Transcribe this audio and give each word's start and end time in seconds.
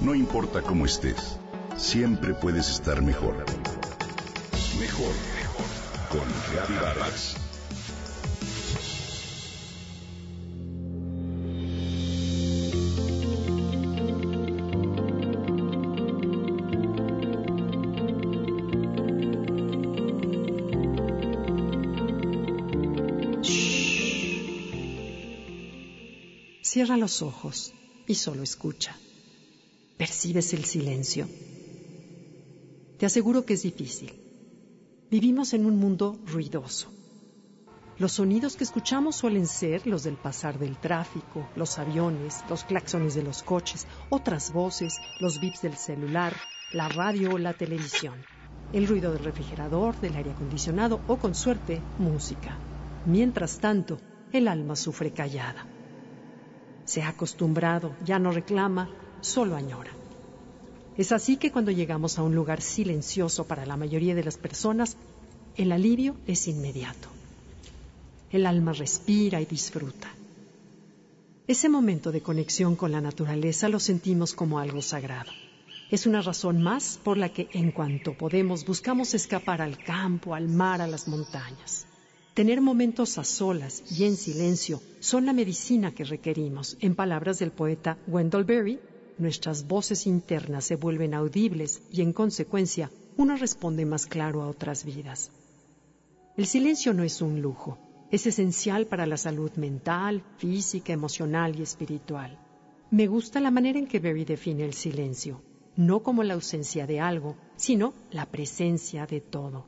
No 0.00 0.14
importa 0.14 0.62
cómo 0.62 0.84
estés, 0.84 1.38
siempre 1.76 2.34
puedes 2.34 2.68
estar 2.68 3.00
mejor. 3.02 3.36
Mejor, 4.78 5.14
mejor. 5.34 5.64
Con 6.10 6.28
Gaby 6.54 6.74
Vargas. 6.82 7.36
Cierra 26.62 26.96
los 26.96 27.22
ojos 27.22 27.72
y 28.06 28.16
solo 28.16 28.42
escucha. 28.42 28.96
Percibes 29.96 30.52
el 30.54 30.64
silencio. 30.64 31.28
Te 32.98 33.06
aseguro 33.06 33.46
que 33.46 33.54
es 33.54 33.62
difícil. 33.62 34.12
Vivimos 35.08 35.54
en 35.54 35.66
un 35.66 35.76
mundo 35.78 36.18
ruidoso. 36.26 36.90
Los 37.98 38.14
sonidos 38.14 38.56
que 38.56 38.64
escuchamos 38.64 39.14
suelen 39.14 39.46
ser 39.46 39.86
los 39.86 40.02
del 40.02 40.16
pasar 40.16 40.58
del 40.58 40.76
tráfico, 40.78 41.48
los 41.54 41.78
aviones, 41.78 42.42
los 42.50 42.64
claxones 42.64 43.14
de 43.14 43.22
los 43.22 43.44
coches, 43.44 43.86
otras 44.10 44.52
voces, 44.52 44.98
los 45.20 45.38
bips 45.38 45.62
del 45.62 45.76
celular, 45.76 46.34
la 46.72 46.88
radio 46.88 47.34
o 47.34 47.38
la 47.38 47.52
televisión, 47.52 48.14
el 48.72 48.88
ruido 48.88 49.12
del 49.12 49.22
refrigerador, 49.22 49.94
del 50.00 50.16
aire 50.16 50.32
acondicionado 50.32 51.02
o, 51.06 51.18
con 51.18 51.36
suerte, 51.36 51.80
música. 52.00 52.58
Mientras 53.06 53.60
tanto, 53.60 53.98
el 54.32 54.48
alma 54.48 54.74
sufre 54.74 55.12
callada. 55.12 55.64
Se 56.84 57.02
ha 57.02 57.10
acostumbrado, 57.10 57.94
ya 58.04 58.18
no 58.18 58.32
reclama, 58.32 58.90
solo 59.24 59.56
añora. 59.56 59.90
Es 60.96 61.10
así 61.10 61.36
que 61.36 61.50
cuando 61.50 61.72
llegamos 61.72 62.18
a 62.18 62.22
un 62.22 62.34
lugar 62.34 62.60
silencioso 62.60 63.46
para 63.46 63.66
la 63.66 63.76
mayoría 63.76 64.14
de 64.14 64.22
las 64.22 64.36
personas, 64.36 64.96
el 65.56 65.72
alivio 65.72 66.16
es 66.26 66.46
inmediato. 66.46 67.08
El 68.30 68.46
alma 68.46 68.72
respira 68.72 69.40
y 69.40 69.46
disfruta. 69.46 70.08
Ese 71.46 71.68
momento 71.68 72.10
de 72.10 72.22
conexión 72.22 72.76
con 72.76 72.92
la 72.92 73.00
naturaleza 73.00 73.68
lo 73.68 73.80
sentimos 73.80 74.34
como 74.34 74.58
algo 74.58 74.82
sagrado. 74.82 75.30
Es 75.90 76.06
una 76.06 76.22
razón 76.22 76.62
más 76.62 76.98
por 77.02 77.18
la 77.18 77.28
que 77.28 77.48
en 77.52 77.70
cuanto 77.70 78.14
podemos 78.14 78.64
buscamos 78.64 79.14
escapar 79.14 79.60
al 79.60 79.78
campo, 79.78 80.34
al 80.34 80.48
mar, 80.48 80.80
a 80.80 80.86
las 80.86 81.06
montañas. 81.06 81.86
Tener 82.34 82.60
momentos 82.60 83.18
a 83.18 83.24
solas 83.24 83.84
y 83.96 84.04
en 84.04 84.16
silencio 84.16 84.80
son 85.00 85.26
la 85.26 85.32
medicina 85.32 85.92
que 85.92 86.04
requerimos. 86.04 86.76
En 86.80 86.94
palabras 86.94 87.38
del 87.38 87.52
poeta 87.52 87.98
Wendell 88.08 88.44
Berry, 88.44 88.80
nuestras 89.18 89.66
voces 89.66 90.06
internas 90.06 90.64
se 90.64 90.76
vuelven 90.76 91.14
audibles 91.14 91.82
y 91.90 92.02
en 92.02 92.12
consecuencia 92.12 92.90
uno 93.16 93.36
responde 93.36 93.86
más 93.86 94.06
claro 94.06 94.42
a 94.42 94.48
otras 94.48 94.84
vidas. 94.84 95.30
El 96.36 96.46
silencio 96.46 96.92
no 96.92 97.04
es 97.04 97.22
un 97.22 97.40
lujo, 97.40 97.78
es 98.10 98.26
esencial 98.26 98.86
para 98.86 99.06
la 99.06 99.16
salud 99.16 99.52
mental, 99.52 100.22
física, 100.38 100.92
emocional 100.92 101.58
y 101.58 101.62
espiritual. 101.62 102.38
Me 102.90 103.06
gusta 103.06 103.40
la 103.40 103.50
manera 103.50 103.78
en 103.78 103.86
que 103.86 104.00
Berry 104.00 104.24
define 104.24 104.64
el 104.64 104.74
silencio, 104.74 105.42
no 105.76 106.02
como 106.02 106.22
la 106.22 106.34
ausencia 106.34 106.86
de 106.86 107.00
algo, 107.00 107.36
sino 107.56 107.94
la 108.10 108.26
presencia 108.26 109.06
de 109.06 109.20
todo. 109.20 109.66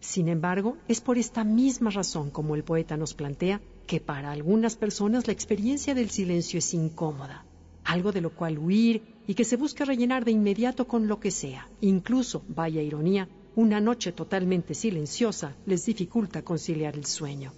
Sin 0.00 0.28
embargo, 0.28 0.76
es 0.88 1.00
por 1.00 1.18
esta 1.18 1.42
misma 1.44 1.90
razón, 1.90 2.30
como 2.30 2.54
el 2.54 2.64
poeta 2.64 2.96
nos 2.96 3.14
plantea, 3.14 3.60
que 3.86 4.00
para 4.00 4.30
algunas 4.30 4.76
personas 4.76 5.26
la 5.26 5.32
experiencia 5.32 5.94
del 5.94 6.10
silencio 6.10 6.58
es 6.58 6.74
incómoda, 6.74 7.44
algo 7.86 8.12
de 8.12 8.20
lo 8.20 8.30
cual 8.30 8.58
huir 8.58 9.02
y 9.26 9.34
que 9.34 9.44
se 9.44 9.56
busca 9.56 9.84
rellenar 9.84 10.24
de 10.24 10.32
inmediato 10.32 10.86
con 10.86 11.08
lo 11.08 11.18
que 11.18 11.30
sea. 11.30 11.68
Incluso, 11.80 12.42
vaya 12.48 12.82
ironía, 12.82 13.28
una 13.54 13.80
noche 13.80 14.12
totalmente 14.12 14.74
silenciosa 14.74 15.56
les 15.66 15.86
dificulta 15.86 16.42
conciliar 16.42 16.94
el 16.96 17.06
sueño. 17.06 17.52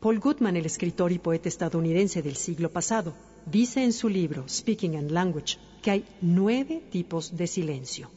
Paul 0.00 0.20
Goodman, 0.20 0.56
el 0.56 0.66
escritor 0.66 1.12
y 1.12 1.18
poeta 1.18 1.48
estadounidense 1.48 2.22
del 2.22 2.36
siglo 2.36 2.70
pasado, 2.70 3.14
dice 3.46 3.82
en 3.84 3.92
su 3.92 4.08
libro 4.08 4.48
Speaking 4.48 4.96
and 4.96 5.10
Language 5.10 5.58
que 5.82 5.90
hay 5.90 6.04
nueve 6.20 6.82
tipos 6.90 7.36
de 7.36 7.46
silencio 7.46 8.10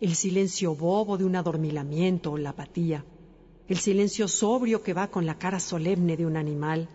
el 0.00 0.14
silencio 0.14 0.74
bobo 0.74 1.18
de 1.18 1.24
un 1.24 1.36
adormilamiento 1.36 2.32
o 2.32 2.38
la 2.38 2.50
apatía, 2.50 3.04
el 3.68 3.76
silencio 3.76 4.28
sobrio 4.28 4.82
que 4.82 4.94
va 4.94 5.08
con 5.08 5.26
la 5.26 5.38
cara 5.38 5.60
solemne 5.60 6.16
de 6.16 6.24
un 6.24 6.38
animal, 6.38 6.88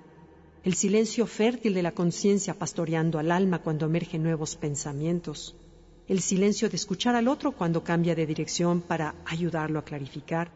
el 0.66 0.74
silencio 0.74 1.28
fértil 1.28 1.76
de 1.76 1.84
la 1.84 1.92
conciencia 1.92 2.56
pastoreando 2.56 3.20
al 3.20 3.32
alma 3.32 3.60
cuando 3.60 3.86
emergen 3.86 4.24
nuevos 4.24 4.56
pensamientos, 4.56 5.56
el 6.08 6.22
silencio 6.22 6.72
de 6.72 6.76
escuchar 6.76 7.14
al 7.16 7.28
otro 7.28 7.52
cuando 7.52 7.84
cambia 7.84 8.16
de 8.16 8.26
dirección 8.26 8.82
para 8.82 9.14
ayudarlo 9.28 9.78
a 9.78 9.86
clarificar, 9.86 10.50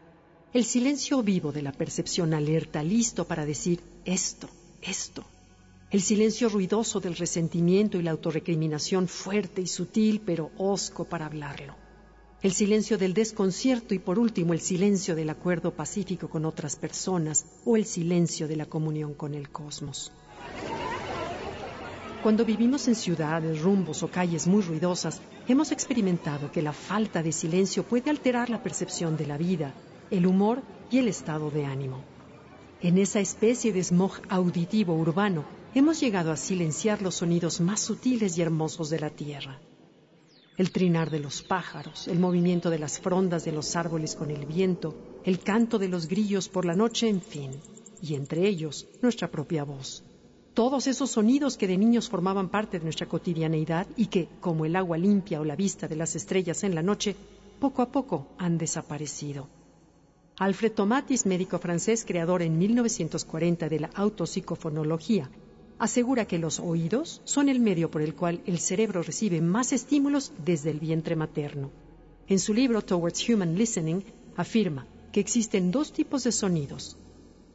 el 0.52 0.66
silencio 0.66 1.22
vivo 1.22 1.52
de 1.52 1.62
la 1.62 1.72
percepción 1.72 2.34
alerta, 2.34 2.82
listo 2.82 3.26
para 3.26 3.46
decir 3.46 3.82
esto, 4.04 4.50
esto, 4.82 5.24
el 5.92 6.02
silencio 6.02 6.50
ruidoso 6.50 7.00
del 7.00 7.16
resentimiento 7.16 8.00
y 8.00 8.02
la 8.02 8.10
autorrecriminación 8.10 9.08
fuerte 9.08 9.62
y 9.62 9.68
sutil 9.68 10.22
pero 10.26 10.50
hosco 10.58 11.06
para 11.06 11.28
hablarlo 11.28 11.76
el 12.42 12.54
silencio 12.54 12.98
del 12.98 13.14
desconcierto 13.14 13.94
y 13.94 14.00
por 14.00 14.18
último 14.18 14.54
el 14.54 14.62
silencio 14.62 15.14
del 15.14 15.30
acuerdo 15.30 15.74
pacífico 15.74 16.30
con 16.30 16.46
otras 16.46 16.78
personas 16.78 17.46
o 17.66 17.76
el 17.76 17.84
silencio 17.84 18.48
de 18.48 18.56
la 18.56 18.66
comunión 18.66 19.14
con 19.14 19.34
el 19.34 19.50
cosmos. 19.50 20.14
Cuando 22.24 22.46
vivimos 22.46 22.88
en 22.88 22.96
ciudades, 22.96 23.62
rumbos 23.62 24.04
o 24.04 24.08
calles 24.10 24.48
muy 24.48 24.62
ruidosas, 24.62 25.20
hemos 25.50 25.74
experimentado 25.74 26.50
que 26.50 26.62
la 26.62 26.72
falta 26.72 27.22
de 27.22 27.34
silencio 27.34 27.84
puede 27.84 28.10
alterar 28.10 28.50
la 28.50 28.64
percepción 28.64 29.18
de 29.18 29.28
la 29.28 29.38
vida, 29.38 29.74
el 30.10 30.26
humor 30.26 30.62
y 30.90 31.00
el 31.00 31.10
estado 31.10 31.52
de 31.52 31.66
ánimo. 31.66 32.06
En 32.82 32.98
esa 32.98 33.20
especie 33.20 33.74
de 33.74 33.84
smog 33.84 34.14
auditivo 34.30 34.96
urbano, 34.96 35.44
hemos 35.76 36.00
llegado 36.00 36.32
a 36.32 36.38
silenciar 36.38 37.02
los 37.02 37.16
sonidos 37.16 37.60
más 37.60 37.82
sutiles 37.82 38.38
y 38.38 38.42
hermosos 38.42 38.90
de 38.90 39.00
la 39.00 39.10
Tierra 39.10 39.60
el 40.60 40.72
trinar 40.72 41.10
de 41.10 41.20
los 41.20 41.42
pájaros, 41.42 42.10
el 42.10 42.20
movimiento 42.20 42.70
de 42.70 42.80
las 42.80 43.00
frondas 43.00 43.46
de 43.46 43.54
los 43.54 43.78
árboles 43.78 44.14
con 44.14 44.30
el 44.30 44.46
viento, 44.46 44.94
el 45.24 45.40
canto 45.40 45.80
de 45.80 45.88
los 45.88 46.10
grillos 46.10 46.50
por 46.50 46.66
la 46.66 46.76
noche, 46.76 47.08
en 47.08 47.22
fin, 47.22 47.52
y 48.02 48.16
entre 48.16 48.46
ellos 48.46 48.86
nuestra 49.02 49.32
propia 49.32 49.64
voz. 49.64 50.04
Todos 50.54 50.88
esos 50.88 51.12
sonidos 51.12 51.56
que 51.56 51.66
de 51.66 51.78
niños 51.78 52.10
formaban 52.10 52.50
parte 52.50 52.78
de 52.78 52.84
nuestra 52.84 53.08
cotidianeidad 53.08 53.88
y 53.96 54.08
que, 54.08 54.28
como 54.42 54.66
el 54.66 54.76
agua 54.76 54.98
limpia 54.98 55.40
o 55.40 55.46
la 55.46 55.56
vista 55.56 55.88
de 55.88 55.96
las 55.96 56.18
estrellas 56.18 56.66
en 56.66 56.76
la 56.76 56.84
noche, 56.84 57.16
poco 57.62 57.82
a 57.82 57.90
poco 57.90 58.28
han 58.38 58.58
desaparecido. 58.58 59.48
Alfred 60.36 60.74
Tomatis, 60.74 61.26
médico 61.26 61.58
francés, 61.60 62.04
creador 62.06 62.42
en 62.42 62.58
1940 62.58 63.70
de 63.70 63.80
la 63.80 63.92
autopsicofonología 63.94 65.30
asegura 65.80 66.26
que 66.26 66.38
los 66.38 66.60
oídos 66.60 67.22
son 67.24 67.48
el 67.50 67.60
medio 67.60 67.90
por 67.90 68.02
el 68.02 68.14
cual 68.14 68.42
el 68.46 68.60
cerebro 68.60 69.02
recibe 69.02 69.42
más 69.42 69.72
estímulos 69.72 70.34
desde 70.44 70.70
el 70.70 70.80
vientre 70.80 71.16
materno. 71.16 71.72
En 72.28 72.38
su 72.38 72.54
libro 72.54 72.82
Towards 72.82 73.28
Human 73.28 73.58
Listening 73.58 74.04
afirma 74.36 74.86
que 75.12 75.22
existen 75.22 75.72
dos 75.72 75.92
tipos 75.94 76.26
de 76.26 76.32
sonidos. 76.32 76.98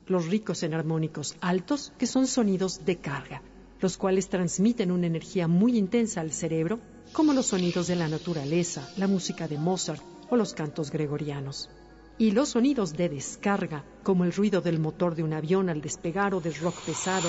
Los 0.07 0.27
ricos 0.27 0.63
en 0.63 0.75
armónicos 0.75 1.37
altos, 1.41 1.93
que 1.99 2.07
son 2.07 2.27
sonidos 2.27 2.85
de 2.85 2.97
carga, 2.97 3.43
los 3.81 3.97
cuales 3.97 4.29
transmiten 4.29 4.91
una 4.91 5.07
energía 5.07 5.47
muy 5.47 5.77
intensa 5.77 6.21
al 6.21 6.33
cerebro, 6.33 6.81
como 7.13 7.35
los 7.35 7.47
sonidos 7.47 7.87
de 7.87 7.97
la 7.97 8.09
naturaleza, 8.09 8.89
la 8.97 9.07
música 9.07 9.47
de 9.47 9.59
Mozart 9.59 10.03
o 10.31 10.37
los 10.37 10.55
cantos 10.55 10.91
gregorianos. 10.91 11.71
Y 12.17 12.31
los 12.31 12.51
sonidos 12.51 12.95
de 12.95 13.09
descarga, 13.09 13.85
como 14.03 14.25
el 14.25 14.33
ruido 14.33 14.61
del 14.61 14.79
motor 14.79 15.15
de 15.15 15.23
un 15.23 15.33
avión 15.33 15.69
al 15.69 15.81
despegar 15.81 16.35
o 16.35 16.41
del 16.41 16.55
rock 16.55 16.77
pesado, 16.87 17.29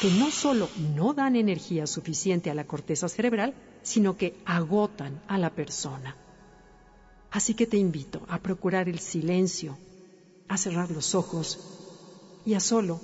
que 0.00 0.10
no 0.12 0.30
solo 0.30 0.68
no 0.96 1.12
dan 1.12 1.36
energía 1.36 1.86
suficiente 1.86 2.50
a 2.50 2.54
la 2.54 2.64
corteza 2.64 3.06
cerebral, 3.08 3.52
sino 3.82 4.16
que 4.16 4.34
agotan 4.46 5.20
a 5.28 5.36
la 5.36 5.50
persona. 5.50 6.16
Así 7.30 7.52
que 7.52 7.66
te 7.66 7.76
invito 7.76 8.22
a 8.28 8.38
procurar 8.38 8.88
el 8.88 8.98
silencio, 8.98 9.76
a 10.48 10.56
cerrar 10.56 10.90
los 10.90 11.14
ojos 11.14 11.58
y 12.46 12.54
a 12.54 12.60
solo 12.60 12.98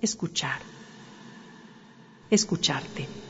escuchar, 0.00 0.60
escucharte. 2.30 3.29